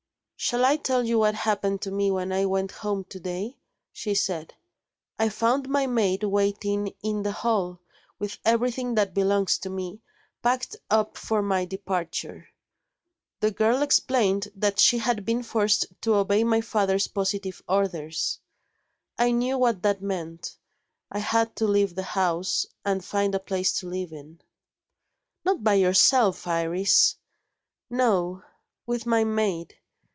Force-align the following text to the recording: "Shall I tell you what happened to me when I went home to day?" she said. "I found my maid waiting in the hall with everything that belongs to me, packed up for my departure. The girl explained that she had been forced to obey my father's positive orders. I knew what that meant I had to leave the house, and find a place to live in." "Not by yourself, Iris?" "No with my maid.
"Shall 0.43 0.65
I 0.65 0.75
tell 0.77 1.03
you 1.05 1.19
what 1.19 1.35
happened 1.35 1.83
to 1.83 1.91
me 1.91 2.09
when 2.09 2.31
I 2.31 2.45
went 2.45 2.71
home 2.71 3.03
to 3.09 3.19
day?" 3.19 3.57
she 3.93 4.15
said. 4.15 4.55
"I 5.19 5.29
found 5.29 5.69
my 5.69 5.85
maid 5.85 6.23
waiting 6.23 6.95
in 7.03 7.21
the 7.21 7.31
hall 7.31 7.79
with 8.17 8.39
everything 8.43 8.95
that 8.95 9.13
belongs 9.13 9.59
to 9.59 9.69
me, 9.69 10.01
packed 10.41 10.77
up 10.89 11.15
for 11.15 11.43
my 11.43 11.65
departure. 11.65 12.47
The 13.41 13.51
girl 13.51 13.83
explained 13.83 14.47
that 14.55 14.79
she 14.79 14.97
had 14.97 15.25
been 15.25 15.43
forced 15.43 15.85
to 16.01 16.15
obey 16.15 16.43
my 16.43 16.59
father's 16.61 17.05
positive 17.07 17.61
orders. 17.69 18.39
I 19.19 19.29
knew 19.33 19.59
what 19.59 19.83
that 19.83 20.01
meant 20.01 20.57
I 21.11 21.19
had 21.19 21.55
to 21.57 21.67
leave 21.67 21.93
the 21.93 22.01
house, 22.17 22.65
and 22.83 23.05
find 23.05 23.35
a 23.35 23.39
place 23.39 23.73
to 23.73 23.87
live 23.87 24.11
in." 24.11 24.41
"Not 25.45 25.63
by 25.63 25.75
yourself, 25.75 26.47
Iris?" 26.47 27.15
"No 27.91 28.41
with 28.87 29.05
my 29.05 29.23
maid. 29.23 29.75